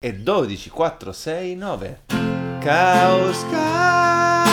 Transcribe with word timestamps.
e 0.00 0.12
12, 0.14 0.70
4, 0.70 1.10
6, 1.12 1.56
9. 1.56 2.00
Caos, 2.60 3.44
caos, 3.50 4.48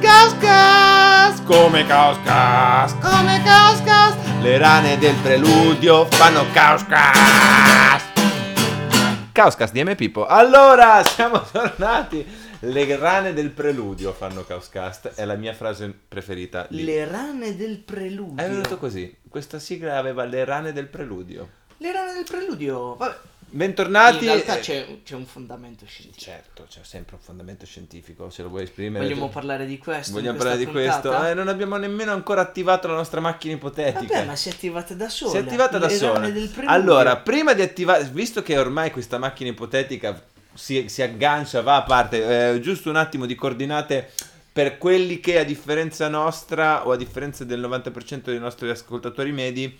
caos, 0.00 0.34
caos, 0.38 1.40
come 1.40 1.84
caos, 1.88 2.16
caos, 2.24 2.92
come 3.02 3.42
caos, 3.42 3.80
caos. 3.82 4.14
Le 4.42 4.58
rane 4.58 4.96
del 4.98 5.16
preludio 5.16 6.04
fanno 6.04 6.44
caos, 6.52 6.84
caos. 6.84 8.04
Caoscast 9.32 9.72
di 9.72 9.82
M. 9.82 9.96
Pippo. 9.96 10.24
Allora, 10.24 11.02
siamo 11.02 11.42
tornati. 11.50 12.24
Le 12.60 12.96
rane 12.96 13.32
del 13.32 13.50
preludio 13.50 14.12
fanno 14.12 14.44
Caoscast. 14.44 15.14
È 15.14 15.24
la 15.24 15.34
mia 15.34 15.52
frase 15.52 15.92
preferita. 16.08 16.66
Lì. 16.70 16.84
Le 16.84 17.04
rane 17.06 17.56
del 17.56 17.78
preludio. 17.80 18.42
È 18.42 18.48
venuto 18.48 18.78
così. 18.78 19.14
Questa 19.28 19.58
sigla 19.58 19.98
aveva 19.98 20.24
le 20.24 20.44
rane 20.44 20.72
del 20.72 20.86
preludio. 20.86 21.48
Le 21.78 21.92
rane 21.92 22.14
del 22.14 22.24
preludio. 22.24 22.94
Vabbè. 22.94 23.16
Bentornati. 23.48 24.24
In 24.24 24.32
realtà 24.32 24.58
c'è, 24.58 24.98
c'è 25.04 25.14
un 25.14 25.24
fondamento 25.24 25.86
scientifico. 25.86 26.30
Certo, 26.30 26.66
c'è 26.68 26.80
sempre 26.82 27.14
un 27.16 27.22
fondamento 27.22 27.64
scientifico, 27.64 28.28
se 28.28 28.42
lo 28.42 28.48
vuoi 28.48 28.64
esprimere. 28.64 29.04
Vogliamo 29.04 29.28
parlare 29.28 29.66
di 29.66 29.78
questo? 29.78 30.12
Vogliamo 30.12 30.36
parlare 30.36 30.58
di 30.58 30.66
questo? 30.66 31.26
Eh, 31.26 31.34
non 31.34 31.48
abbiamo 31.48 31.76
nemmeno 31.76 32.12
ancora 32.12 32.40
attivato 32.40 32.88
la 32.88 32.94
nostra 32.94 33.20
macchina 33.20 33.54
ipotetica. 33.54 34.14
Vabbè, 34.14 34.26
ma 34.26 34.36
si 34.36 34.48
è 34.48 34.52
attivata 34.52 34.94
da 34.94 35.08
sola. 35.08 35.30
Si 35.30 35.36
è 35.36 35.40
attivata 35.40 35.78
da 35.78 35.88
sola. 35.88 36.28
Allora, 36.64 37.16
prima 37.16 37.52
di 37.52 37.62
attivare, 37.62 38.04
visto 38.12 38.42
che 38.42 38.58
ormai 38.58 38.90
questa 38.90 39.18
macchina 39.18 39.50
ipotetica 39.50 40.20
si, 40.52 40.88
si 40.88 41.02
aggancia, 41.02 41.62
va 41.62 41.76
a 41.76 41.82
parte, 41.82 42.54
eh, 42.54 42.60
giusto 42.60 42.90
un 42.90 42.96
attimo 42.96 43.26
di 43.26 43.34
coordinate 43.36 44.10
per 44.52 44.78
quelli 44.78 45.20
che 45.20 45.38
a 45.38 45.44
differenza 45.44 46.08
nostra 46.08 46.86
o 46.86 46.92
a 46.92 46.96
differenza 46.96 47.44
del 47.44 47.60
90% 47.60 48.22
dei 48.24 48.38
nostri 48.38 48.68
ascoltatori 48.70 49.30
medi 49.30 49.78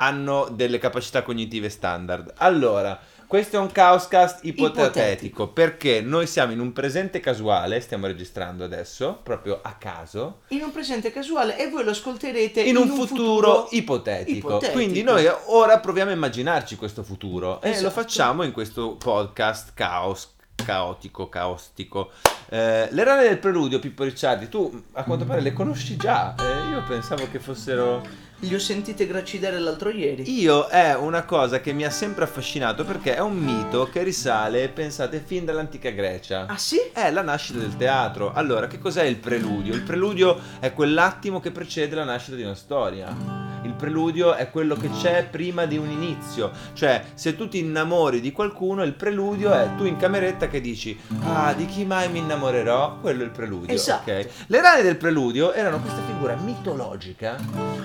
hanno 0.00 0.48
delle 0.50 0.78
capacità 0.78 1.22
cognitive 1.22 1.68
standard. 1.68 2.32
Allora, 2.38 2.98
questo 3.26 3.56
è 3.56 3.60
un 3.60 3.70
caoscast 3.70 4.44
ipotetico, 4.44 4.80
Ipotetico. 4.82 5.48
perché 5.48 6.00
noi 6.00 6.26
siamo 6.26 6.52
in 6.52 6.58
un 6.58 6.72
presente 6.72 7.20
casuale, 7.20 7.80
stiamo 7.80 8.06
registrando 8.06 8.64
adesso, 8.64 9.20
proprio 9.22 9.60
a 9.62 9.74
caso, 9.74 10.40
In 10.48 10.62
un 10.62 10.72
presente 10.72 11.12
casuale 11.12 11.56
e 11.58 11.68
voi 11.68 11.84
lo 11.84 11.90
ascolterete 11.90 12.60
in 12.62 12.76
un, 12.76 12.88
futuro, 12.88 13.68
ipotetico. 13.70 14.38
ipotetico. 14.48 14.72
Quindi 14.72 15.02
noi 15.02 15.30
ora 15.46 15.78
proviamo 15.78 16.10
a 16.10 16.14
immaginarci 16.14 16.74
questo 16.76 17.02
futuro 17.04 17.60
e 17.60 17.68
lo 17.68 17.74
Esatto. 17.74 17.90
facciamo 18.00 18.42
in 18.42 18.50
questo 18.52 18.96
podcast 18.96 19.74
caos, 19.74 20.34
caotico, 20.56 21.28
caostico. 21.28 22.10
Eh, 22.48 22.88
le 22.90 23.04
rane 23.04 23.22
del 23.22 23.38
preludio, 23.38 23.78
Pippo 23.78 24.02
Ricciardi, 24.02 24.48
tu 24.48 24.82
a 24.94 25.04
quanto 25.04 25.24
pare 25.24 25.40
le 25.40 25.52
conosci 25.52 25.94
già. 25.96 26.34
Eh, 26.36 26.70
io 26.70 26.82
pensavo 26.88 27.28
che 27.30 27.38
fossero... 27.38 28.28
Li 28.42 28.54
ho 28.54 28.58
sentite 28.58 29.06
gracidare 29.06 29.58
l'altro 29.58 29.90
ieri. 29.90 30.40
Io 30.40 30.66
è 30.68 30.96
una 30.96 31.24
cosa 31.24 31.60
che 31.60 31.74
mi 31.74 31.84
ha 31.84 31.90
sempre 31.90 32.24
affascinato 32.24 32.84
perché 32.84 33.14
è 33.14 33.20
un 33.20 33.36
mito 33.36 33.84
che 33.92 34.02
risale, 34.02 34.68
pensate, 34.68 35.22
fin 35.22 35.44
dall'antica 35.44 35.90
Grecia. 35.90 36.46
Ah 36.46 36.56
sì? 36.56 36.78
È 36.90 37.10
la 37.10 37.20
nascita 37.20 37.58
del 37.58 37.76
teatro. 37.76 38.32
Allora, 38.32 38.66
che 38.66 38.78
cos'è 38.78 39.04
il 39.04 39.16
preludio? 39.16 39.74
Il 39.74 39.82
preludio 39.82 40.38
è 40.58 40.72
quell'attimo 40.72 41.38
che 41.38 41.50
precede 41.50 41.94
la 41.94 42.04
nascita 42.04 42.36
di 42.36 42.42
una 42.42 42.54
storia. 42.54 43.49
Il 43.62 43.72
preludio 43.74 44.34
è 44.34 44.50
quello 44.50 44.74
che 44.74 44.88
c'è 44.90 45.26
prima 45.30 45.66
di 45.66 45.76
un 45.76 45.90
inizio. 45.90 46.50
Cioè, 46.72 47.02
se 47.14 47.36
tu 47.36 47.48
ti 47.48 47.58
innamori 47.58 48.20
di 48.20 48.32
qualcuno, 48.32 48.82
il 48.82 48.94
preludio 48.94 49.52
è 49.52 49.68
tu 49.76 49.84
in 49.84 49.96
cameretta 49.96 50.48
che 50.48 50.60
dici 50.60 50.98
Ah, 51.24 51.52
di 51.54 51.66
chi 51.66 51.84
mai 51.84 52.08
mi 52.10 52.18
innamorerò? 52.20 52.98
Quello 53.00 53.22
è 53.22 53.24
il 53.24 53.30
preludio. 53.30 53.74
Esatto. 53.74 54.10
ok? 54.10 54.28
Le 54.46 54.60
rane 54.60 54.82
del 54.82 54.96
preludio 54.96 55.52
erano 55.52 55.80
questa 55.80 56.00
figura 56.06 56.34
mitologica 56.36 57.36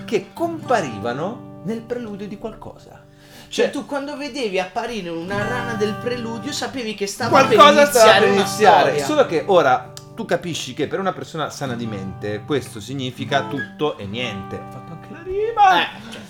che 0.06 0.28
comparivano 0.34 1.62
nel 1.64 1.82
preludio 1.82 2.28
di 2.28 2.38
qualcosa. 2.38 3.04
Cioè, 3.48 3.70
tu 3.70 3.86
quando 3.86 4.18
vedevi 4.18 4.60
apparire 4.60 5.10
una 5.10 5.38
rana 5.48 5.74
del 5.76 5.94
preludio 5.96 6.52
sapevi 6.52 6.94
che 6.96 7.08
stava 7.08 7.30
qualcosa 7.46 7.74
per 7.74 7.88
stava 7.88 8.06
iniziare 8.06 8.20
per 8.20 8.30
una 8.30 8.40
iniziare. 8.40 8.82
storia. 9.00 9.06
Solo 9.06 9.26
che 9.26 9.44
ora 9.48 9.94
tu 10.16 10.26
capisci 10.26 10.74
che 10.74 10.88
per 10.88 11.00
una 11.00 11.14
persona 11.14 11.50
sana 11.50 11.76
di 11.76 11.86
mente 11.86 12.42
questo 12.46 12.80
significa 12.80 13.48
tutto 13.48 13.98
e 13.98 14.06
niente. 14.06 14.56
Ho 14.56 14.72
fatto 14.72 14.94
anche 14.94 15.08
la 15.12 15.22
rima. 15.24 15.82
Eh, 15.82 15.88
cioè, 16.12 16.22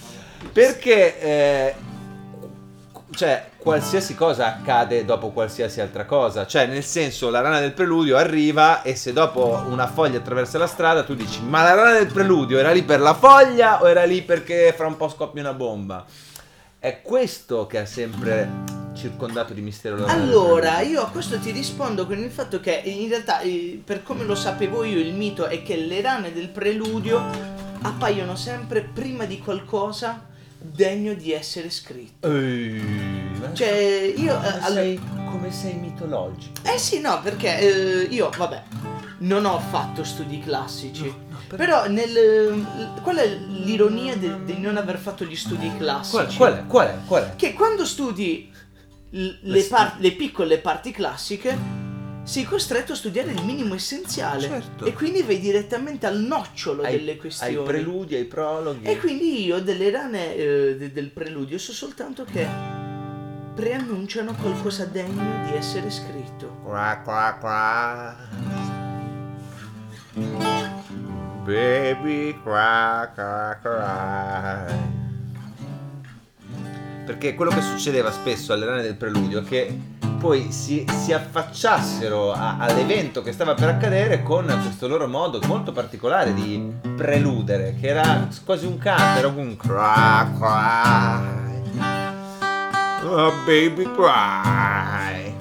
Perché 0.52 1.20
eh, 1.22 1.76
cioè 3.12 3.50
qualsiasi 3.58 4.16
cosa 4.16 4.48
accade 4.48 5.06
dopo 5.06 5.30
qualsiasi 5.30 5.82
altra 5.82 6.06
cosa. 6.06 6.46
Cioè, 6.46 6.66
nel 6.66 6.84
senso, 6.84 7.30
la 7.30 7.42
rana 7.42 7.60
del 7.60 7.74
preludio 7.74 8.18
arriva 8.18 8.82
e 8.82 8.96
se 8.96 9.14
dopo 9.14 9.64
una 9.68 9.88
foglia 9.88 10.18
attraversa 10.18 10.58
la 10.58 10.68
strada 10.68 11.04
tu 11.04 11.16
dici 11.16 11.42
"Ma 11.42 11.64
la 11.64 11.74
rana 11.76 11.94
del 11.94 12.12
preludio 12.12 12.58
era 12.58 12.72
lì 12.72 12.84
per 12.84 13.00
la 13.00 13.14
foglia 13.14 13.82
o 13.82 13.90
era 13.90 14.04
lì 14.04 14.22
perché 14.22 14.74
fra 14.76 14.88
un 14.88 14.98
po' 14.98 15.10
scoppia 15.10 15.42
una 15.42 15.54
bomba?" 15.54 16.06
È 16.80 17.02
questo 17.02 17.66
che 17.66 17.80
ha 17.80 17.86
sempre 17.86 18.75
circondato 18.96 19.54
di 19.54 19.62
mistero 19.62 19.98
la 19.98 20.08
Allora, 20.08 20.82
io 20.82 21.02
a 21.02 21.10
questo 21.10 21.38
ti 21.40 21.52
rispondo 21.52 22.06
con 22.06 22.18
il 22.18 22.32
fatto 22.32 22.60
che 22.60 22.82
in 22.86 23.08
realtà, 23.10 23.42
eh, 23.42 23.82
per 23.84 24.02
come 24.04 24.24
lo 24.24 24.36
sapevo 24.36 24.84
io, 24.84 25.00
il 25.00 25.14
mito 25.14 25.46
è 25.46 25.62
che 25.62 25.76
le 25.76 26.02
rane 26.02 26.32
del 26.34 26.50
preludio 26.50 27.24
appaiono 27.82 28.36
sempre 28.36 28.82
prima 28.82 29.26
di 29.26 29.40
qualcosa 29.40 30.26
degno 30.58 31.14
di 31.14 31.32
essere 31.32 31.70
scritto. 31.70 32.28
Ehi, 32.28 32.82
Cioè, 33.54 34.14
io... 34.16 34.36
come, 34.36 34.58
eh, 34.58 34.72
sei, 34.72 35.00
come 35.30 35.52
sei 35.52 35.74
mitologico. 35.76 36.54
Eh 36.64 36.78
sì, 36.78 37.00
no, 37.00 37.22
perché 37.22 37.60
eh, 37.60 38.08
io, 38.10 38.32
vabbè, 38.36 38.64
non 39.20 39.46
ho 39.46 39.60
fatto 39.60 40.04
studi 40.04 40.40
classici. 40.40 41.24
Però 41.48 41.88
nel, 41.88 42.66
qual 43.04 43.18
è 43.18 43.28
l'ironia 43.28 44.16
di 44.18 44.58
non 44.60 44.78
aver 44.78 44.98
fatto 44.98 45.24
gli 45.26 45.36
studi 45.36 45.72
classici? 45.78 46.36
Qual, 46.36 46.36
qual 46.36 46.54
è? 46.54 46.66
Qual 46.66 46.88
è? 46.88 46.98
Qual 47.06 47.24
è? 47.24 47.36
Che 47.36 47.54
quando 47.54 47.86
studi 47.86 48.52
Le 49.18 49.64
par- 49.64 49.96
le 50.00 50.12
piccole 50.12 50.58
parti 50.58 50.92
classiche 50.92 51.84
sei 52.24 52.44
costretto 52.44 52.92
a 52.94 52.96
studiare 52.96 53.32
il 53.32 53.44
minimo 53.44 53.76
essenziale 53.76 54.42
Certo. 54.42 54.84
e 54.86 54.94
quindi 54.94 55.22
vai 55.22 55.40
direttamente 55.40 56.06
al 56.08 56.20
nocciolo 56.20 56.82
delle 56.82 57.12
ai 57.12 57.18
questioni. 57.18 57.64
preludi, 57.66 58.16
ai 58.16 58.26
prologhi. 58.26 58.84
E 58.86 58.98
quindi 58.98 59.46
io 59.46 59.62
delle 59.62 59.90
rane 59.92 60.36
eh, 60.36 60.76
de- 60.78 60.92
del 60.92 61.12
preludio 61.12 61.58
so 61.60 61.72
soltanto 61.72 62.26
che 62.26 62.46
preannunciano 63.56 64.34
qualcosa 64.36 64.86
degno 64.86 65.46
di 65.50 65.56
essere 65.56 65.90
scritto. 65.90 66.58
Qua, 66.64 67.00
qua, 67.04 67.38
qua. 67.40 68.16
Baby, 71.46 72.36
qua, 72.42 73.12
qua, 73.14 73.58
qua. 73.62 74.94
Perché 77.06 77.36
quello 77.36 77.52
che 77.52 77.62
succedeva 77.62 78.12
spesso 78.12 78.52
alle 78.52 78.66
rane 78.66 78.82
del 78.82 78.96
preludio 78.96 79.42
è 79.42 79.44
che 79.44 79.80
poi 80.18 80.52
si, 80.52 80.84
si 81.04 81.14
affacciassero 81.14 82.32
a- 82.34 82.58
all'evento 82.58 83.22
che 83.22 83.32
stava 83.32 83.54
per 83.54 83.70
accadere 83.70 84.24
con 84.24 84.46
questo 84.64 84.88
loro 84.88 85.08
modo 85.08 85.40
molto 85.46 85.72
particolare 85.72 86.34
di 86.34 86.74
preludere, 86.96 87.76
che 87.80 87.88
era 87.88 88.28
quasi 88.44 88.66
un 88.66 88.80
canto, 88.80 89.20
era 89.20 89.28
un 89.28 89.56
cry, 89.56 90.38
cry. 90.40 91.44
Oh, 93.08 93.32
baby 93.46 93.84
cry. 93.94 95.36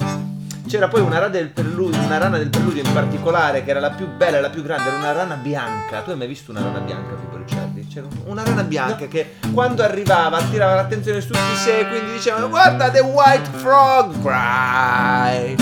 C'era 0.69 0.89
poi 0.89 1.01
una 1.01 1.19
rana, 1.19 1.29
del 1.29 1.49
preludio, 1.49 1.99
una 2.03 2.19
rana 2.19 2.37
del 2.37 2.51
preludio 2.51 2.83
in 2.85 2.93
particolare 2.93 3.65
che 3.65 3.71
era 3.71 3.81
la 3.81 3.91
più 3.91 4.07
bella 4.07 4.37
e 4.37 4.41
la 4.43 4.51
più 4.51 4.63
grande, 4.63 4.89
era 4.89 4.99
una 4.99 5.13
rana 5.13 5.37
bianca. 5.37 6.03
Tu 6.03 6.11
hai 6.11 6.17
mai 6.17 6.27
visto 6.27 6.51
una 6.51 6.61
rana 6.61 6.81
bianca, 6.81 7.15
Pippo 7.15 7.39
Ricciardi? 7.85 7.93
C'era 7.93 8.07
una 8.27 8.43
rana 8.43 8.63
bianca 8.63 9.07
che 9.07 9.37
quando 9.53 9.83
arrivava 9.83 10.39
attirava 10.39 10.75
l'attenzione 10.75 11.21
su 11.21 11.29
tutti 11.29 11.53
i 11.53 11.57
sé, 11.57 11.87
quindi 11.89 12.13
dicevano 12.13 12.49
guarda 12.49 12.91
the 12.91 13.01
white 13.01 13.49
frog 13.59 14.21
cry. 14.21 15.55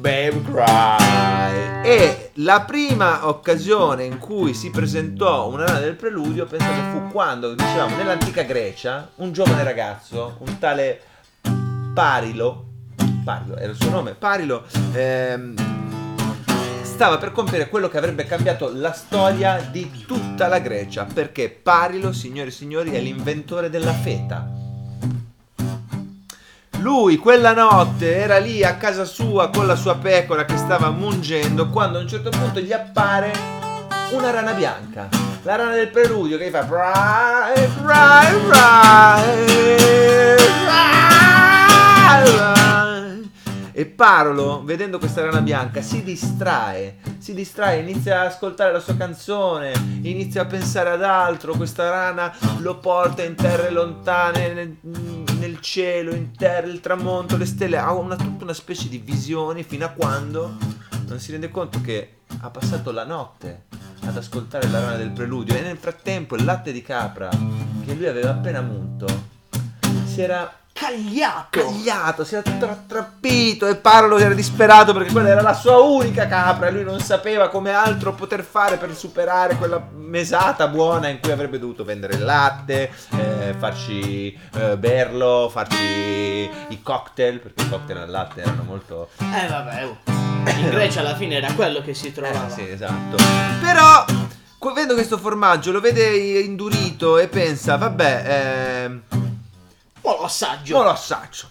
Babe 0.00 0.42
cry. 0.44 1.84
E 1.84 2.30
la 2.36 2.62
prima 2.62 3.28
occasione 3.28 4.04
in 4.04 4.18
cui 4.18 4.54
si 4.54 4.70
presentò 4.70 5.48
una 5.48 5.66
rana 5.66 5.80
del 5.80 5.94
preludio, 5.94 6.46
penso 6.46 6.66
che 6.66 6.90
fu 6.90 7.08
quando, 7.12 7.54
dicevamo, 7.54 7.96
nell'antica 7.96 8.42
Grecia, 8.42 9.10
un 9.16 9.32
giovane 9.32 9.62
ragazzo, 9.62 10.36
un 10.38 10.58
tale 10.58 11.00
Parilo, 11.92 12.66
Parilo 13.24 13.56
era 13.56 13.72
il 13.72 13.76
suo 13.78 13.90
nome, 13.90 14.14
Parilo, 14.14 14.64
ehm, 14.92 15.79
stava 17.00 17.16
per 17.16 17.32
compiere 17.32 17.70
quello 17.70 17.88
che 17.88 17.96
avrebbe 17.96 18.26
cambiato 18.26 18.70
la 18.74 18.92
storia 18.92 19.66
di 19.70 20.04
tutta 20.06 20.48
la 20.48 20.58
Grecia, 20.58 21.06
perché 21.06 21.48
Parilo, 21.48 22.12
signori 22.12 22.48
e 22.48 22.52
signori, 22.52 22.90
è 22.90 23.00
l'inventore 23.00 23.70
della 23.70 23.94
feta. 23.94 24.46
Lui 26.80 27.16
quella 27.16 27.54
notte 27.54 28.16
era 28.16 28.36
lì 28.36 28.62
a 28.62 28.76
casa 28.76 29.06
sua 29.06 29.48
con 29.48 29.66
la 29.66 29.76
sua 29.76 29.96
pecora 29.96 30.44
che 30.44 30.58
stava 30.58 30.90
mungendo 30.90 31.70
quando 31.70 31.96
a 31.96 32.02
un 32.02 32.08
certo 32.08 32.28
punto 32.28 32.60
gli 32.60 32.72
appare 32.72 33.32
una 34.12 34.30
rana 34.30 34.52
bianca. 34.52 35.08
La 35.44 35.56
rana 35.56 35.72
del 35.72 35.88
preludio 35.88 36.36
che 36.36 36.48
gli 36.48 36.50
fa 36.50 36.66
"Cry, 36.66 37.54
cry, 37.76 38.26
cry, 38.46 39.40
cry". 42.36 42.59
E 43.80 43.86
Parolo, 43.86 44.62
vedendo 44.62 44.98
questa 44.98 45.24
rana 45.24 45.40
bianca, 45.40 45.80
si 45.80 46.02
distrae, 46.02 46.98
si 47.16 47.32
distrae, 47.32 47.80
inizia 47.80 48.20
ad 48.20 48.26
ascoltare 48.26 48.72
la 48.72 48.78
sua 48.78 48.94
canzone, 48.94 49.72
inizia 50.02 50.42
a 50.42 50.44
pensare 50.44 50.90
ad 50.90 51.02
altro, 51.02 51.54
questa 51.54 51.88
rana 51.88 52.30
lo 52.58 52.76
porta 52.76 53.22
in 53.22 53.34
terre 53.36 53.70
lontane, 53.70 54.52
nel, 54.52 54.76
nel 54.82 55.60
cielo, 55.60 56.14
in 56.14 56.36
terra, 56.36 56.66
il 56.66 56.80
tramonto, 56.80 57.38
le 57.38 57.46
stelle, 57.46 57.78
ha 57.78 57.90
una, 57.94 58.16
tutta 58.16 58.44
una 58.44 58.52
specie 58.52 58.86
di 58.90 58.98
visioni 58.98 59.62
fino 59.62 59.86
a 59.86 59.88
quando 59.88 60.58
non 61.06 61.18
si 61.18 61.30
rende 61.30 61.48
conto 61.48 61.80
che 61.80 62.16
ha 62.38 62.50
passato 62.50 62.92
la 62.92 63.06
notte 63.06 63.62
ad 64.04 64.14
ascoltare 64.14 64.68
la 64.68 64.80
rana 64.80 64.96
del 64.96 65.12
preludio. 65.12 65.56
E 65.56 65.62
nel 65.62 65.78
frattempo 65.78 66.36
il 66.36 66.44
latte 66.44 66.70
di 66.70 66.82
capra 66.82 67.30
che 67.30 67.94
lui 67.94 68.08
aveva 68.08 68.28
appena 68.28 68.60
munto 68.60 69.06
si 70.04 70.20
era 70.20 70.59
Cagliato. 70.80 71.60
cagliato, 71.62 72.24
si 72.24 72.36
era 72.36 72.56
rattrappito 72.58 73.66
e 73.66 73.76
Parlo 73.76 74.16
era 74.16 74.32
disperato 74.32 74.94
perché 74.94 75.12
quella 75.12 75.28
era 75.28 75.42
la 75.42 75.52
sua 75.52 75.76
unica 75.76 76.26
capra 76.26 76.68
e 76.68 76.70
lui 76.70 76.84
non 76.84 77.00
sapeva 77.00 77.50
come 77.50 77.70
altro 77.70 78.14
poter 78.14 78.42
fare 78.42 78.78
per 78.78 78.96
superare 78.96 79.56
quella 79.56 79.86
mesata 79.94 80.68
buona 80.68 81.08
in 81.08 81.20
cui 81.20 81.32
avrebbe 81.32 81.58
dovuto 81.58 81.84
vendere 81.84 82.14
il 82.14 82.24
latte, 82.24 82.90
eh, 83.10 83.54
farci 83.58 84.34
eh, 84.54 84.78
berlo, 84.78 85.50
farci 85.52 86.48
i 86.68 86.80
cocktail, 86.82 87.40
perché 87.40 87.62
i 87.62 87.68
cocktail 87.68 87.98
al 87.98 88.10
latte 88.10 88.40
erano 88.40 88.62
molto... 88.62 89.10
Eh 89.18 89.48
vabbè, 89.48 89.84
oh. 89.84 89.98
in 90.06 90.70
Grecia 90.70 91.00
alla 91.00 91.14
fine 91.14 91.36
era 91.36 91.52
quello 91.52 91.82
che 91.82 91.92
si 91.92 92.10
trovava. 92.10 92.46
Eh, 92.46 92.50
sì, 92.52 92.66
esatto. 92.66 93.16
Però, 93.60 94.06
vendo 94.72 94.94
questo 94.94 95.18
formaggio, 95.18 95.72
lo 95.72 95.80
vede 95.80 96.40
indurito 96.40 97.18
e 97.18 97.28
pensa, 97.28 97.76
vabbè, 97.76 98.22
ehm... 98.26 99.19
Mo 100.02 100.16
lo 100.18 100.24
assaggio. 100.24 100.76
Non 100.76 100.84
lo 100.84 100.90
assaggio. 100.90 101.48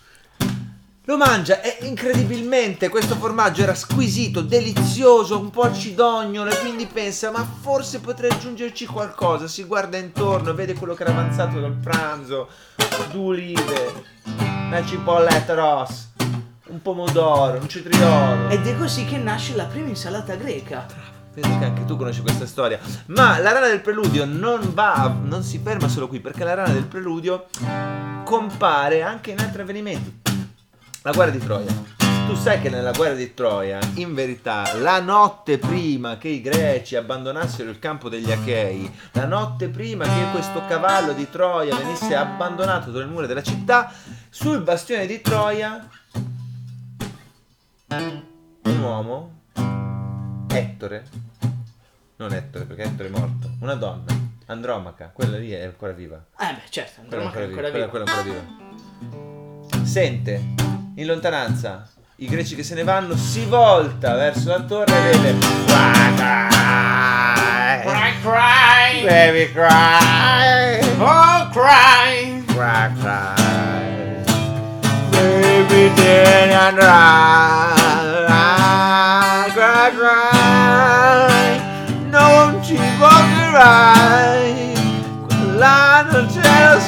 Lo 1.09 1.17
mangia 1.17 1.61
e 1.61 1.87
incredibilmente 1.87 2.87
questo 2.87 3.15
formaggio 3.15 3.63
era 3.63 3.73
squisito, 3.73 4.41
delizioso, 4.41 5.39
un 5.39 5.49
po' 5.49 5.63
acidognolo 5.63 6.51
e 6.51 6.59
quindi 6.59 6.85
pensa 6.85 7.31
ma 7.31 7.43
forse 7.43 7.99
potrei 7.99 8.29
aggiungerci 8.29 8.85
qualcosa. 8.85 9.47
Si 9.47 9.63
guarda 9.63 9.97
intorno, 9.97 10.53
vede 10.53 10.75
quello 10.75 10.93
che 10.93 11.01
era 11.01 11.11
avanzato 11.11 11.59
dal 11.59 11.73
pranzo, 11.73 12.47
due 13.11 13.25
olive, 13.25 14.03
una 14.67 14.85
cipolletta 14.85 15.55
rossa, 15.55 16.09
un 16.67 16.79
pomodoro, 16.79 17.57
un 17.57 17.67
cetriolo. 17.67 18.49
Ed 18.49 18.67
è 18.67 18.77
così 18.77 19.05
che 19.05 19.17
nasce 19.17 19.55
la 19.55 19.65
prima 19.65 19.87
insalata 19.87 20.35
greca. 20.35 20.85
Vedo 21.33 21.57
che 21.57 21.65
anche 21.65 21.85
tu 21.85 21.97
conosci 21.97 22.21
questa 22.21 22.45
storia. 22.45 22.79
Ma 23.07 23.39
la 23.39 23.51
rana 23.51 23.67
del 23.67 23.81
preludio 23.81 24.25
non 24.25 24.75
va, 24.75 25.11
non 25.23 25.41
si 25.41 25.59
ferma 25.63 25.87
solo 25.87 26.07
qui, 26.07 26.19
perché 26.19 26.43
la 26.43 26.53
rana 26.53 26.71
del 26.71 26.85
preludio 26.85 27.47
compare 28.29 29.01
anche 29.01 29.31
in 29.31 29.39
altri 29.39 29.63
avvenimenti. 29.63 30.21
La 31.01 31.11
guerra 31.11 31.31
di 31.31 31.39
Troia. 31.39 31.73
Tu 32.27 32.35
sai 32.35 32.61
che 32.61 32.69
nella 32.69 32.91
guerra 32.91 33.15
di 33.15 33.33
Troia, 33.33 33.79
in 33.95 34.13
verità, 34.13 34.77
la 34.77 35.01
notte 35.01 35.57
prima 35.57 36.19
che 36.19 36.27
i 36.27 36.39
greci 36.39 36.95
abbandonassero 36.95 37.71
il 37.71 37.79
campo 37.79 38.07
degli 38.07 38.31
Achei, 38.31 38.87
la 39.13 39.25
notte 39.25 39.69
prima 39.69 40.05
che 40.05 40.29
questo 40.31 40.63
cavallo 40.67 41.13
di 41.13 41.27
Troia 41.27 41.75
venisse 41.75 42.15
abbandonato 42.15 42.91
tra 42.91 42.99
le 42.99 43.07
mura 43.07 43.25
della 43.25 43.41
città, 43.41 43.91
sul 44.29 44.61
bastione 44.61 45.07
di 45.07 45.21
Troia, 45.21 45.89
un 47.87 48.79
uomo 48.79 49.37
Ettore, 50.53 51.07
non 52.17 52.31
Ettore 52.31 52.65
perché 52.65 52.83
Ettore 52.83 53.09
è 53.09 53.11
morto, 53.11 53.49
una 53.61 53.73
donna, 53.73 54.18
Andromaca, 54.49 55.11
quella 55.13 55.37
lì 55.37 55.51
è 55.51 55.63
ancora 55.63 55.91
viva. 55.91 56.15
Eh 56.39 56.53
beh, 56.53 56.61
certo, 56.69 57.01
Quella 57.07 57.21
è 57.23 57.25
Andromaca 57.27 57.39
ancora 57.43 57.67
è 57.67 57.71
viva. 57.71 57.83
ancora 57.83 58.03
Quella, 58.03 58.23
viva. 58.23 58.39
quella 58.41 58.73
è 59.05 59.11
ancora 59.11 59.77
viva. 59.77 59.85
Sente 59.85 60.43
in 60.95 61.05
lontananza 61.05 61.87
i 62.15 62.25
greci 62.27 62.55
che 62.55 62.63
se 62.63 62.73
ne 62.73 62.83
vanno, 62.83 63.15
si 63.15 63.45
volta 63.45 64.15
verso 64.15 64.49
la 64.49 64.61
torre 64.63 65.11
e 65.11 65.17
vede. 65.17 65.37
Cry, 67.81 68.19
cry. 68.21 69.03
Baby 69.05 69.51
cry. 69.51 70.79
Oh, 70.99 71.47
cry. 71.51 72.43
Cry, 72.45 72.91
cry. 72.99 74.23
Baby 75.11 75.93
dead 75.93 76.51
and 76.51 76.77
cry. 76.77 77.68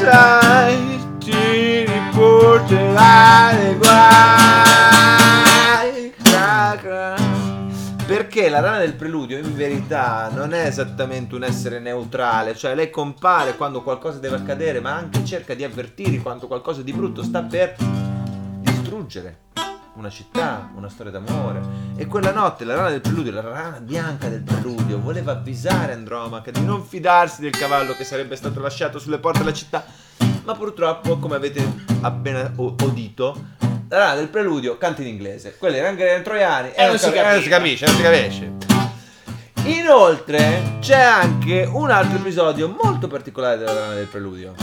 Sai. 0.02 1.00
Ti 1.20 1.86
riporterai 1.86 3.76
guai. 3.78 4.10
Perché 8.06 8.50
la 8.50 8.60
rana 8.60 8.80
del 8.80 8.96
preludio 8.96 9.38
in 9.38 9.56
verità 9.56 10.30
non 10.34 10.54
è 10.54 10.66
esattamente 10.66 11.36
un 11.36 11.44
essere 11.44 11.80
neutrale, 11.80 12.56
cioè 12.56 12.76
lei 12.76 12.90
compare 12.90 13.56
quando 13.56 13.82
qualcosa 13.84 14.20
deve 14.20 14.36
accadere, 14.36 14.82
ma 14.82 14.94
anche 14.94 15.24
cerca 15.24 15.54
di 15.54 15.64
avvertire 15.64 16.18
quando 16.18 16.48
qualcosa 16.48 16.82
di 16.82 16.92
brutto 16.92 17.24
sta 17.24 17.42
per 17.44 17.76
distruggere 18.62 19.51
una 19.96 20.10
città, 20.10 20.70
una 20.76 20.90
storia 20.90 21.12
d'amore. 21.12 21.62
E 21.96 22.06
quella 22.06 22.32
notte 22.32 22.64
la 22.64 22.76
rana 22.76 22.90
del 22.90 23.02
preludio, 23.02 23.32
la 23.32 23.42
rana 23.42 23.80
bianca 23.80 24.28
del 24.30 24.42
preludio, 24.42 25.00
voleva 25.00 25.34
avvisare 25.34 25.94
Andromaca 25.94 26.52
di 26.52 26.64
non 26.64 26.84
fidarsi 26.84 27.42
del 27.42 27.52
cavallo 27.52 27.94
che 27.94 28.04
sarebbe 28.04 28.36
stato 28.36 28.60
lasciato 28.62 29.00
sulle 29.00 29.18
porte 29.20 29.40
della 29.40 29.54
città. 29.54 29.86
Ma 30.44 30.56
purtroppo, 30.56 31.18
come 31.18 31.36
avete 31.36 31.64
appena 32.02 32.52
udito, 32.56 33.44
la 33.90 33.98
rana 33.98 34.16
del 34.16 34.30
preludio 34.30 34.78
canta 34.78 35.02
in 35.02 35.08
inglese. 35.10 35.56
Quelli 35.58 35.78
erano 35.78 35.98
troiani 36.24 36.72
E 36.74 36.86
non 36.88 36.98
si 36.98 37.12
capi- 37.12 37.18
eh, 37.18 37.32
non 37.34 37.42
si 37.42 37.50
capiva. 37.50 37.58
capisce, 37.58 37.86
non 37.86 37.96
si 37.96 38.02
capisce. 38.02 38.52
Inoltre 39.66 40.78
c'è 40.80 41.00
anche 41.00 41.70
un 41.72 41.92
altro 41.92 42.18
episodio 42.18 42.76
molto 42.82 43.08
particolare 43.08 43.58
della 43.58 43.74
rana 43.74 43.94
del 43.94 44.08
preludio. 44.08 44.56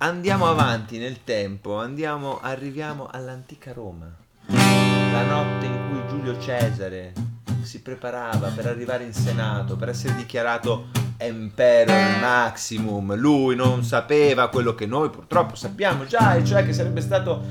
Andiamo 0.00 0.48
avanti 0.48 0.96
nel 0.98 1.24
tempo, 1.24 1.76
andiamo, 1.80 2.38
arriviamo 2.40 3.08
all'antica 3.10 3.72
Roma. 3.72 4.06
La 4.46 5.24
notte 5.24 5.66
in 5.66 5.88
cui 5.88 6.00
Giulio 6.08 6.38
Cesare 6.40 7.12
si 7.62 7.82
preparava 7.82 8.50
per 8.50 8.68
arrivare 8.68 9.02
in 9.02 9.12
Senato, 9.12 9.76
per 9.76 9.88
essere 9.88 10.14
dichiarato 10.14 10.90
Emperor 11.16 12.20
Maximum. 12.20 13.16
Lui 13.16 13.56
non 13.56 13.82
sapeva 13.82 14.46
quello 14.50 14.76
che 14.76 14.86
noi 14.86 15.10
purtroppo 15.10 15.56
sappiamo 15.56 16.06
già, 16.06 16.34
e 16.34 16.44
cioè 16.44 16.64
che 16.64 16.72
sarebbe 16.72 17.00
stato 17.00 17.42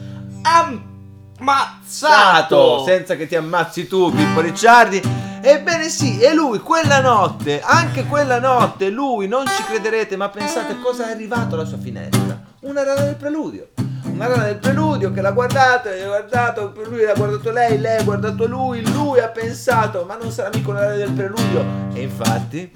ammazzato 1.38 2.86
senza 2.86 3.18
che 3.18 3.28
ti 3.28 3.36
ammazzi 3.36 3.88
tu, 3.88 4.10
Pippo 4.10 4.40
Ricciardi. 4.40 5.02
Ebbene 5.40 5.88
sì, 5.90 6.20
e 6.20 6.34
lui 6.34 6.60
quella 6.60 7.00
notte, 7.00 7.62
anche 7.62 8.06
quella 8.06 8.40
notte, 8.40 8.90
lui, 8.90 9.28
non 9.28 9.46
ci 9.46 9.64
crederete, 9.64 10.16
ma 10.16 10.30
pensate 10.30 10.80
cosa 10.80 11.10
è 11.10 11.12
arrivato 11.12 11.56
alla 11.56 11.66
sua 11.66 11.78
finestra? 11.78 12.27
Una 12.62 12.84
rana 12.84 13.02
del 13.02 13.16
preludio. 13.16 13.68
Una 14.06 14.26
rana 14.28 14.46
del 14.46 14.58
preludio 14.58 15.12
che 15.12 15.22
l'ha 15.22 15.30
guardato, 15.30 15.90
e 15.90 16.02
ha 16.02 16.08
guardato, 16.08 16.74
lui 16.90 17.04
l'ha 17.04 17.14
guardato 17.14 17.52
lei, 17.52 17.78
lei 17.78 18.00
ha 18.00 18.04
guardato 18.04 18.48
lui, 18.48 18.82
lui 18.92 19.20
ha 19.20 19.28
pensato, 19.28 20.06
ma 20.08 20.18
non 20.20 20.32
sarà 20.32 20.50
mica 20.52 20.72
una 20.72 20.80
rana 20.80 20.96
del 20.96 21.12
preludio. 21.12 21.64
E 21.94 22.02
infatti... 22.02 22.72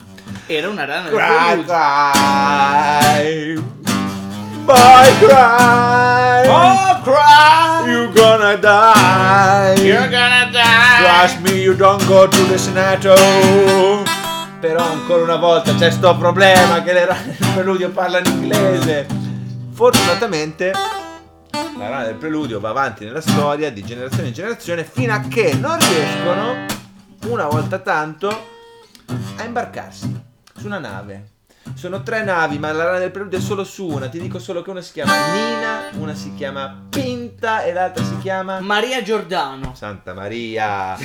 Era 0.46 0.70
una 0.70 0.86
rana 0.86 1.10
del 1.10 1.16
preludio. 1.16 1.64
cry, 1.66 3.56
boy 4.66 5.18
cry, 5.18 6.48
Oh, 6.48 7.02
cry. 7.02 7.92
you 7.92 8.12
gonna 8.14 8.56
die. 8.58 9.82
You're 9.82 10.08
gonna 10.10 10.46
die. 10.52 11.02
Trust 11.04 11.40
me, 11.40 11.60
you 11.60 11.74
don't 11.76 12.06
go 12.06 12.28
to 12.28 12.48
the 12.48 12.58
Senato. 12.60 13.16
Però 14.60 14.84
ancora 14.84 15.24
una 15.24 15.38
volta 15.38 15.74
c'è 15.74 15.90
sto 15.90 16.16
problema 16.18 16.84
che 16.84 16.94
le 16.94 17.06
rane 17.06 17.36
del 17.40 17.50
preludio 17.56 17.90
parlano 17.90 18.28
inglese. 18.30 19.21
Fortunatamente 19.82 20.72
la 21.50 21.90
rana 21.90 22.04
del 22.04 22.14
preludio 22.14 22.60
va 22.60 22.70
avanti 22.70 23.04
nella 23.04 23.20
storia 23.20 23.72
di 23.72 23.84
generazione 23.84 24.28
in 24.28 24.34
generazione 24.36 24.84
fino 24.84 25.12
a 25.12 25.22
che 25.22 25.56
non 25.56 25.76
riescono, 25.80 26.68
una 27.26 27.48
volta 27.48 27.80
tanto, 27.80 28.30
a 29.38 29.44
imbarcarsi 29.44 30.24
su 30.56 30.68
una 30.68 30.78
nave. 30.78 31.30
Sono 31.74 32.04
tre 32.04 32.24
navi, 32.24 32.60
ma 32.60 32.72
la 32.72 32.84
rana 32.84 33.00
del 33.00 33.10
preludio 33.10 33.40
è 33.40 33.42
solo 33.42 33.64
su 33.64 33.88
una. 33.88 34.08
Ti 34.08 34.20
dico 34.20 34.38
solo 34.38 34.62
che 34.62 34.70
una 34.70 34.82
si 34.82 34.92
chiama 34.92 35.14
Nina, 35.32 35.90
una 35.98 36.14
si 36.14 36.32
chiama 36.36 36.86
Pinta 36.88 37.64
e 37.64 37.74
l'altra 37.74 38.04
si 38.04 38.20
chiama 38.20 38.60
Maria 38.60 39.02
Giordano. 39.02 39.74
Santa 39.74 40.14
Maria. 40.14 40.96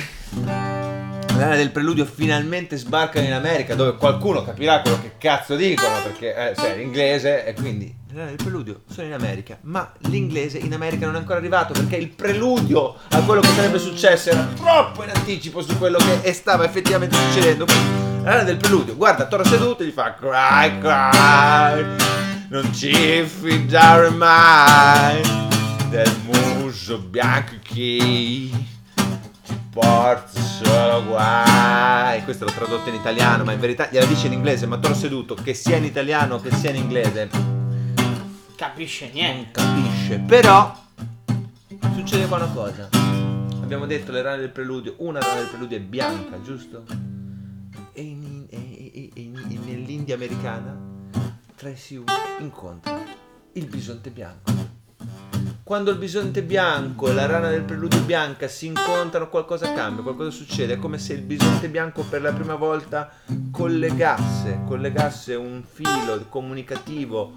La 0.43 1.35
rana 1.35 1.55
del 1.55 1.71
preludio 1.71 2.05
finalmente 2.05 2.77
sbarcano 2.77 3.25
in 3.25 3.33
America 3.33 3.73
dove 3.73 3.95
qualcuno 3.95 4.43
capirà 4.43 4.81
quello 4.81 5.01
che 5.01 5.13
cazzo 5.17 5.55
dicono 5.55 5.95
perché 6.03 6.51
eh, 6.51 6.53
sai, 6.55 6.77
l'inglese 6.77 7.43
e 7.43 7.53
quindi 7.55 7.96
la 8.17 8.23
rana 8.23 8.35
del 8.35 8.43
preludio 8.43 8.81
sono 8.89 9.05
in 9.05 9.13
America 9.13 9.59
ma 9.61 9.91
l'inglese 10.09 10.57
in 10.57 10.73
America 10.73 11.05
non 11.05 11.15
è 11.15 11.19
ancora 11.19 11.37
arrivato 11.37 11.73
perché 11.73 11.97
il 11.97 12.09
preludio 12.09 12.95
a 13.09 13.21
quello 13.21 13.41
che 13.41 13.49
sarebbe 13.49 13.77
successo 13.77 14.31
era 14.31 14.47
troppo 14.55 15.03
in 15.03 15.11
anticipo 15.13 15.61
su 15.61 15.77
quello 15.77 15.99
che 15.99 16.33
stava 16.33 16.65
effettivamente 16.65 17.15
succedendo 17.15 17.65
rana 18.23 18.41
del 18.41 18.57
preludio 18.57 18.95
guarda 18.95 19.27
Toro 19.27 19.43
seduto 19.43 19.83
e 19.83 19.87
gli 19.87 19.91
fa 19.91 20.15
cry 20.15 20.79
cry 20.79 21.95
non 22.49 22.73
ci 22.73 23.23
fidare 23.23 24.09
mai 24.09 25.21
del 25.89 26.11
muso 26.25 26.97
bianco 26.97 27.51
che 27.61 27.61
ti 27.71 28.65
porta 29.69 30.41
solo 30.41 31.05
guai. 31.05 32.23
Questo 32.23 32.45
l'ho 32.45 32.51
tradotto 32.51 32.89
in 32.89 32.95
italiano, 32.95 33.43
ma 33.43 33.51
in 33.51 33.59
verità 33.59 33.87
gliela 33.91 34.05
dice 34.05 34.25
in 34.25 34.33
inglese, 34.33 34.65
ma 34.65 34.77
Toro 34.77 34.95
seduto, 34.95 35.35
che 35.35 35.53
sia 35.53 35.75
in 35.75 35.83
italiano 35.83 36.41
che 36.41 36.51
sia 36.51 36.71
in 36.71 36.77
inglese. 36.77 37.56
Capisce 38.67 39.05
non 39.05 39.13
niente. 39.13 39.51
capisce. 39.61 40.19
Però 40.19 40.75
succede 41.95 42.25
qua 42.27 42.37
una 42.37 42.47
cosa. 42.53 42.89
Abbiamo 43.61 43.85
detto 43.85 44.11
le 44.11 44.21
rane 44.21 44.37
del 44.39 44.49
preludio, 44.49 44.95
una 44.97 45.19
rana 45.19 45.35
del 45.41 45.47
preludio 45.47 45.77
è 45.77 45.81
bianca, 45.81 46.41
giusto? 46.41 46.83
E, 47.93 48.01
in- 48.01 48.45
e- 48.49 48.91
e- 48.93 49.09
e- 49.13 49.21
in- 49.21 49.61
nell'India 49.65 50.15
americana 50.15 50.75
tra 51.55 51.69
i 51.69 51.75
Sioux 51.75 52.05
incontra 52.39 53.01
il 53.53 53.65
bisonte 53.65 54.09
bianco. 54.09 54.75
Quando 55.63 55.91
il 55.91 55.97
bisonte 55.97 56.43
bianco 56.43 57.09
e 57.09 57.13
la 57.13 57.25
rana 57.25 57.49
del 57.49 57.63
preludio 57.63 57.99
bianca 58.01 58.47
si 58.47 58.67
incontrano, 58.67 59.27
qualcosa 59.27 59.73
cambia, 59.73 60.01
qualcosa 60.01 60.29
succede. 60.29 60.75
È 60.75 60.77
come 60.77 60.97
se 60.97 61.13
il 61.13 61.21
bisonte 61.23 61.67
bianco 61.67 62.03
per 62.03 62.21
la 62.21 62.31
prima 62.31 62.55
volta 62.55 63.11
collegasse, 63.51 64.61
collegasse 64.65 65.35
un 65.35 65.63
filo 65.69 66.25
comunicativo 66.29 67.33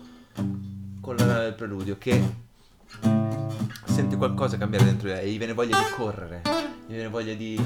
con 1.01 1.17
la 1.17 1.41
del 1.41 1.55
preludio 1.55 1.97
che 1.97 2.23
sente 3.85 4.17
qualcosa 4.17 4.59
cambiare 4.59 4.85
dentro 4.85 5.09
di 5.09 5.15
lei 5.15 5.33
gli 5.33 5.39
viene 5.39 5.55
voglia 5.55 5.79
di 5.79 5.95
correre, 5.97 6.43
gli 6.87 6.93
viene 6.93 7.09
voglia 7.09 7.35
di 7.35 7.59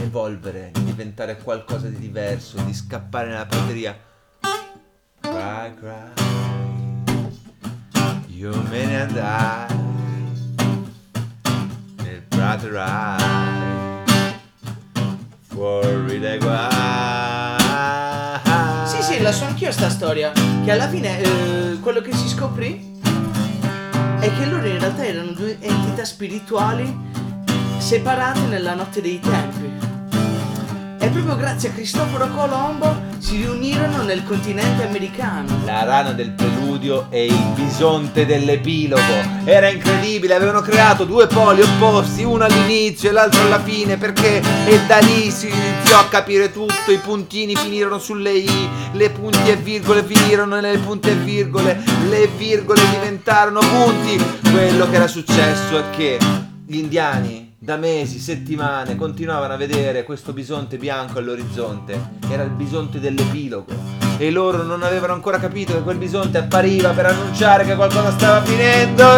evolvere, 0.00 0.70
di 0.74 0.84
diventare 0.84 1.38
qualcosa 1.38 1.88
di 1.88 1.98
diverso, 1.98 2.60
di 2.62 2.74
scappare 2.74 3.28
nella 3.28 3.46
prateria. 3.46 3.98
Cry, 5.20 5.74
cry, 5.74 6.12
io 8.26 8.62
me 8.62 8.84
ne 8.84 9.00
andai 9.00 9.76
nel 12.02 12.22
praterai, 12.28 14.04
fuori 15.40 16.20
dai 16.20 16.38
guai. 16.38 17.23
La 19.24 19.32
so 19.32 19.46
anch'io 19.46 19.72
sta 19.72 19.88
storia. 19.88 20.32
Che 20.32 20.70
alla 20.70 20.86
fine 20.86 21.18
eh, 21.18 21.78
quello 21.80 22.02
che 22.02 22.14
si 22.14 22.28
scoprì 22.28 23.00
è 24.20 24.30
che 24.36 24.44
loro 24.44 24.66
in 24.66 24.78
realtà 24.78 25.02
erano 25.02 25.30
due 25.30 25.56
entità 25.60 26.04
spirituali 26.04 26.94
separate 27.78 28.40
nella 28.40 28.74
notte 28.74 29.00
dei 29.00 29.18
tempi. 29.20 29.64
E 31.02 31.08
proprio 31.08 31.36
grazie 31.36 31.70
a 31.70 31.72
Cristoforo 31.72 32.28
Colombo 32.34 33.13
si 33.24 33.36
riunirono 33.36 34.02
nel 34.02 34.22
continente 34.22 34.84
americano. 34.84 35.62
La 35.64 35.82
rana 35.84 36.12
del 36.12 36.32
preludio 36.32 37.06
e 37.08 37.24
il 37.24 37.52
bisonte 37.54 38.26
dell'epilogo. 38.26 39.02
Era 39.44 39.70
incredibile, 39.70 40.34
avevano 40.34 40.60
creato 40.60 41.04
due 41.04 41.26
poli 41.26 41.62
opposti, 41.62 42.22
uno 42.22 42.44
all'inizio 42.44 43.08
e 43.08 43.12
l'altro 43.12 43.40
alla 43.40 43.62
fine, 43.62 43.96
perché 43.96 44.42
e 44.66 44.78
da 44.86 44.98
lì 44.98 45.30
si 45.30 45.48
iniziò 45.48 46.00
a 46.00 46.08
capire 46.08 46.52
tutto, 46.52 46.92
i 46.92 46.98
puntini 46.98 47.56
finirono 47.56 47.98
sulle 47.98 48.32
i, 48.32 48.68
le 48.92 49.08
punti 49.08 49.48
e 49.48 49.56
virgole 49.56 50.04
finirono 50.04 50.60
nelle 50.60 50.78
punte 50.78 51.12
e 51.12 51.14
virgole, 51.14 51.82
le 52.10 52.28
virgole 52.36 52.82
diventarono 52.90 53.60
punti. 53.60 54.22
Quello 54.50 54.86
che 54.90 54.96
era 54.96 55.06
successo 55.06 55.78
è 55.78 55.90
che 55.96 56.18
gli 56.66 56.76
indiani 56.76 57.43
da 57.64 57.76
mesi, 57.76 58.18
settimane 58.18 58.94
continuavano 58.94 59.54
a 59.54 59.56
vedere 59.56 60.04
questo 60.04 60.34
bisonte 60.34 60.76
bianco 60.76 61.18
all'orizzonte. 61.18 62.18
Era 62.28 62.42
il 62.42 62.50
bisonte 62.50 63.00
dell'epilogo. 63.00 63.72
E 64.18 64.30
loro 64.30 64.62
non 64.62 64.82
avevano 64.82 65.14
ancora 65.14 65.38
capito 65.38 65.72
che 65.72 65.80
quel 65.80 65.96
bisonte 65.96 66.36
appariva 66.36 66.90
per 66.90 67.06
annunciare 67.06 67.64
che 67.64 67.74
qualcosa 67.74 68.10
stava 68.10 68.44
finendo. 68.44 69.16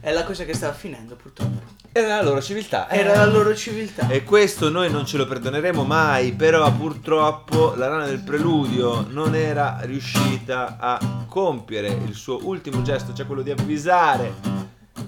È 0.00 0.12
la 0.12 0.24
cosa 0.24 0.44
che 0.44 0.54
stava 0.54 0.72
finendo 0.72 1.14
purtroppo. 1.14 1.79
Era 1.92 2.06
la 2.06 2.22
loro 2.22 2.40
civiltà. 2.40 2.88
Era 2.88 3.16
la 3.16 3.26
loro 3.26 3.52
civiltà. 3.52 4.08
E 4.08 4.22
questo 4.22 4.70
noi 4.70 4.88
non 4.92 5.04
ce 5.04 5.16
lo 5.16 5.26
perdoneremo 5.26 5.82
mai, 5.82 6.32
però 6.32 6.72
purtroppo 6.72 7.74
la 7.74 7.88
rana 7.88 8.06
del 8.06 8.20
preludio 8.20 9.04
non 9.10 9.34
era 9.34 9.78
riuscita 9.82 10.76
a 10.78 11.24
compiere 11.26 11.88
il 11.88 12.14
suo 12.14 12.46
ultimo 12.46 12.82
gesto, 12.82 13.12
cioè 13.12 13.26
quello 13.26 13.42
di 13.42 13.50
avvisare 13.50 14.34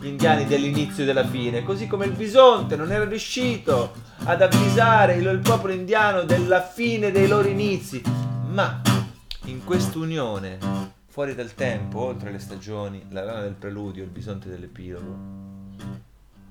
gli 0.00 0.08
indiani 0.08 0.44
dell'inizio 0.44 1.04
e 1.04 1.06
della 1.06 1.24
fine, 1.24 1.62
così 1.62 1.86
come 1.86 2.06
il 2.06 2.12
bisonte 2.12 2.74
non 2.74 2.90
era 2.90 3.04
riuscito 3.04 3.92
ad 4.24 4.42
avvisare 4.42 5.14
il, 5.14 5.26
il 5.26 5.38
popolo 5.38 5.72
indiano 5.72 6.24
della 6.24 6.62
fine 6.62 7.12
dei 7.12 7.28
loro 7.28 7.46
inizi. 7.46 8.02
Ma 8.48 8.82
in 9.44 9.62
quest'unione, 9.62 10.58
fuori 11.06 11.36
dal 11.36 11.54
tempo, 11.54 12.00
oltre 12.00 12.32
le 12.32 12.40
stagioni, 12.40 13.06
la 13.10 13.22
rana 13.22 13.42
del 13.42 13.54
preludio 13.54 14.02
il 14.02 14.10
bisonte 14.10 14.48
dell'epilogo 14.48 15.41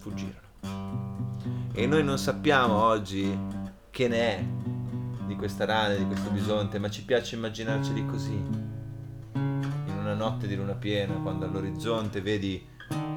fuggirono. 0.01 0.49
E 1.73 1.85
noi 1.85 2.03
non 2.03 2.17
sappiamo 2.17 2.83
oggi 2.83 3.37
che 3.91 4.07
ne 4.07 4.17
è 4.17 4.43
di 5.27 5.35
questa 5.35 5.65
rana, 5.65 5.93
di 5.93 6.05
questo 6.05 6.29
bisonte, 6.31 6.79
ma 6.79 6.89
ci 6.89 7.05
piace 7.05 7.35
immaginarceli 7.35 8.05
così. 8.07 8.43
In 9.33 9.97
una 9.97 10.15
notte 10.15 10.47
di 10.47 10.55
luna 10.55 10.73
piena, 10.73 11.13
quando 11.13 11.45
all'orizzonte 11.45 12.19
vedi 12.21 12.67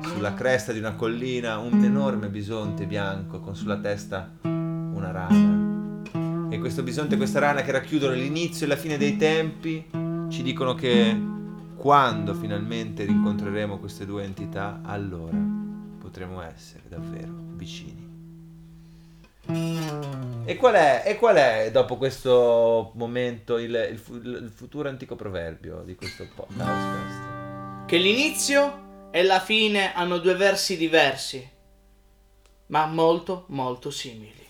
sulla 0.02 0.34
cresta 0.34 0.72
di 0.72 0.78
una 0.78 0.94
collina 0.94 1.58
un 1.58 1.82
enorme 1.82 2.28
bisonte 2.28 2.86
bianco 2.86 3.40
con 3.40 3.56
sulla 3.56 3.78
testa 3.78 4.30
una 4.42 5.10
rana. 5.10 6.02
E 6.50 6.58
questo 6.58 6.82
bisonte 6.82 7.14
e 7.14 7.16
questa 7.16 7.40
rana 7.40 7.62
che 7.62 7.72
racchiudono 7.72 8.14
l'inizio 8.14 8.66
e 8.66 8.68
la 8.68 8.76
fine 8.76 8.96
dei 8.96 9.16
tempi 9.16 9.84
ci 10.28 10.42
dicono 10.42 10.74
che 10.74 11.20
quando 11.74 12.34
finalmente 12.34 13.04
rincontreremo 13.04 13.78
queste 13.78 14.06
due 14.06 14.22
entità, 14.22 14.80
allora 14.84 15.53
potremo 16.14 16.40
essere 16.42 16.82
davvero 16.86 17.32
vicini. 17.56 18.12
E 20.46 20.56
qual 20.56 20.74
è, 20.74 21.02
e 21.04 21.16
qual 21.16 21.34
è 21.34 21.70
dopo 21.72 21.96
questo 21.96 22.92
momento 22.94 23.58
il, 23.58 23.74
il 23.74 24.00
il 24.44 24.52
futuro 24.54 24.88
antico 24.88 25.16
proverbio 25.16 25.82
di 25.82 25.96
questo 25.96 26.28
podcast? 26.32 27.86
Che 27.86 27.96
l'inizio 27.96 29.08
e 29.10 29.24
la 29.24 29.40
fine 29.40 29.92
hanno 29.92 30.18
due 30.18 30.36
versi 30.36 30.76
diversi, 30.76 31.50
ma 32.66 32.86
molto 32.86 33.46
molto 33.48 33.90
simili. 33.90 34.43